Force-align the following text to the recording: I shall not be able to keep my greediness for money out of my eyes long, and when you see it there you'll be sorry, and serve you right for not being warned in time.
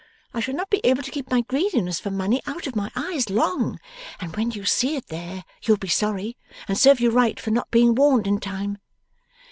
I 0.33 0.39
shall 0.39 0.55
not 0.55 0.71
be 0.71 0.81
able 0.83 1.03
to 1.03 1.11
keep 1.11 1.29
my 1.29 1.41
greediness 1.41 1.99
for 1.99 2.09
money 2.09 2.41
out 2.47 2.65
of 2.65 2.75
my 2.75 2.89
eyes 2.95 3.29
long, 3.29 3.79
and 4.19 4.35
when 4.35 4.49
you 4.49 4.65
see 4.65 4.95
it 4.95 5.09
there 5.09 5.45
you'll 5.61 5.77
be 5.77 5.89
sorry, 5.89 6.37
and 6.67 6.75
serve 6.75 6.99
you 6.99 7.11
right 7.11 7.39
for 7.39 7.51
not 7.51 7.69
being 7.69 7.93
warned 7.93 8.25
in 8.25 8.39
time. 8.39 8.79